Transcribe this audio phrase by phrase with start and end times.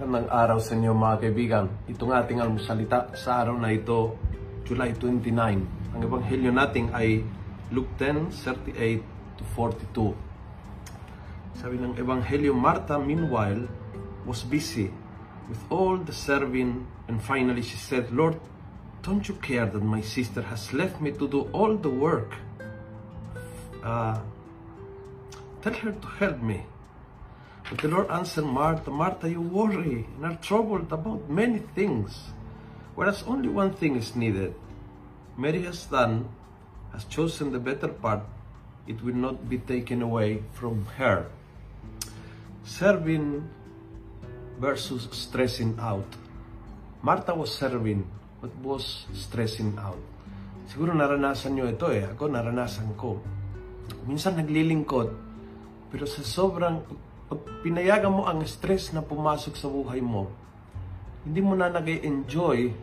[0.00, 1.68] Magandang araw sa inyo mga kaibigan.
[1.84, 4.16] Itong ating almusalita sa araw na ito,
[4.64, 5.28] July 29.
[5.92, 7.20] Ang ebanghelyo natin ay
[7.68, 9.04] Luke 10, 38
[9.36, 10.16] to 42.
[11.52, 13.68] Sabi ng ebanghelyo, Martha meanwhile
[14.24, 14.88] was busy
[15.52, 18.40] with all the serving and finally she said, Lord,
[19.04, 22.40] don't you care that my sister has left me to do all the work?
[23.84, 24.16] Uh,
[25.60, 26.64] tell her to help me.
[27.70, 32.34] But the Lord answered Martha, Martha, you worry and are troubled about many things,
[32.98, 34.58] whereas only one thing is needed.
[35.38, 36.26] Mary has done,
[36.90, 38.26] has chosen the better part,
[38.90, 41.30] it will not be taken away from her.
[42.66, 43.46] Serving
[44.58, 46.10] versus stressing out.
[47.06, 48.02] Martha was serving,
[48.42, 50.02] but was stressing out.
[50.66, 52.02] Siguro naranasan nyo ito eh.
[52.02, 53.22] Ako naranasan ko.
[54.10, 55.08] Minsan naglilingkod,
[55.90, 56.82] pero sa sobrang
[57.30, 60.26] pag pinayagan mo ang stress na pumasok sa buhay mo,
[61.22, 62.74] hindi mo na nag-enjoy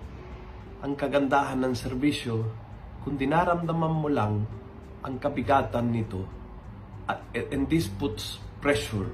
[0.87, 2.47] ang kagandahan ng serbisyo,
[3.03, 4.47] kundi naramdaman mo lang
[5.03, 6.23] ang kabigatan nito.
[7.11, 9.11] At, and this puts pressure.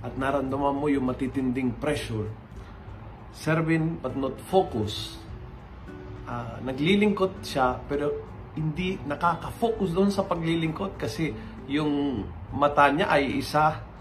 [0.00, 2.32] At naramdaman mo yung matitinding pressure.
[3.36, 5.20] Serving but not focus.
[6.24, 8.08] Uh, naglilingkod siya pero
[8.56, 11.28] hindi nakaka-focus doon sa paglilingkod kasi
[11.68, 12.24] yung
[12.56, 13.91] mata niya ay isa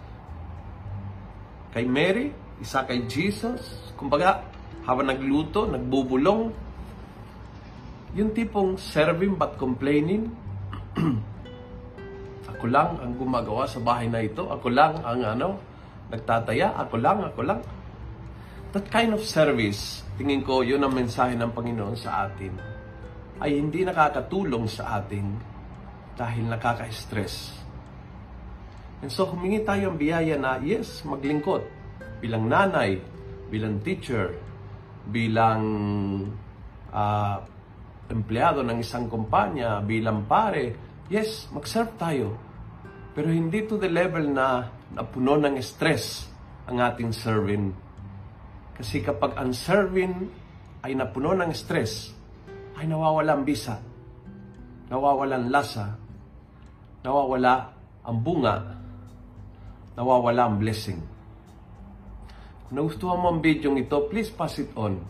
[1.71, 3.91] kay Mary, isa kay Jesus.
[3.95, 4.43] Kumbaga,
[4.83, 6.51] habang nagluto, nagbubulong,
[8.11, 10.27] yung tipong serving but complaining,
[12.51, 15.49] ako lang ang gumagawa sa bahay na ito, ako lang ang ano,
[16.11, 17.61] nagtataya, ako lang, ako lang.
[18.75, 22.51] That kind of service, tingin ko, yun ang mensahe ng Panginoon sa atin,
[23.39, 25.39] ay hindi nakakatulong sa atin
[26.19, 27.60] dahil nakaka-stress
[29.01, 31.65] And so humingi tayo ang biyaya na, yes, maglingkod.
[32.21, 33.01] Bilang nanay,
[33.49, 34.37] bilang teacher,
[35.09, 35.63] bilang
[36.93, 37.37] uh,
[38.13, 40.77] empleyado ng isang kumpanya, bilang pare,
[41.09, 42.27] yes, mag-serve tayo.
[43.17, 46.29] Pero hindi to the level na napuno ng stress
[46.69, 47.73] ang ating serving.
[48.77, 50.13] Kasi kapag ang serving
[50.85, 52.13] ay napuno ng stress,
[52.77, 53.81] ay nawawala ang bisa,
[54.93, 55.97] nawawala ang lasa,
[57.01, 57.53] nawawala
[58.05, 58.80] ang bunga
[59.95, 60.99] nawawala ang blessing.
[62.67, 65.03] Kung nagustuhan mo ang video ito, please pass it on.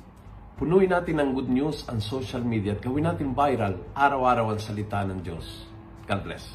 [0.57, 5.01] Punuin natin ng good news ang social media at gawin natin viral araw-araw ang salita
[5.05, 5.65] ng Diyos.
[6.05, 6.45] God bless.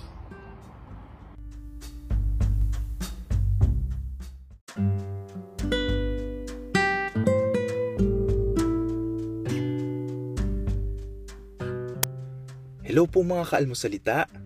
[12.86, 14.45] Hello po mga kaalmosalita.